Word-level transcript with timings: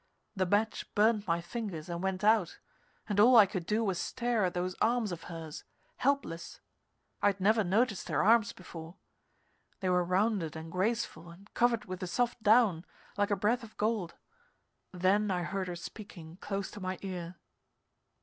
The 0.35 0.47
match 0.47 0.91
burned 0.95 1.27
my 1.27 1.41
fingers 1.41 1.87
and 1.87 2.01
went 2.01 2.23
out, 2.23 2.57
and 3.07 3.19
all 3.19 3.35
I 3.35 3.45
could 3.45 3.67
do 3.67 3.83
was 3.83 3.99
stare 3.99 4.45
at 4.45 4.55
those 4.55 4.73
arms 4.81 5.11
of 5.11 5.25
hers, 5.25 5.63
helpless. 5.97 6.59
I'd 7.21 7.39
never 7.39 7.63
noticed 7.63 8.09
her 8.09 8.23
arms 8.23 8.51
before. 8.51 8.95
They 9.79 9.89
were 9.89 10.03
rounded 10.03 10.55
and 10.55 10.71
graceful 10.71 11.29
and 11.29 11.53
covered 11.53 11.85
with 11.85 12.01
a 12.01 12.07
soft 12.07 12.41
down, 12.41 12.83
like 13.15 13.29
a 13.29 13.35
breath 13.35 13.61
of 13.61 13.77
gold. 13.77 14.15
Then 14.91 15.29
I 15.29 15.43
heard 15.43 15.67
her 15.67 15.75
speaking 15.75 16.37
close 16.37 16.71
to 16.71 16.79
my 16.81 16.97
ear. 17.03 17.35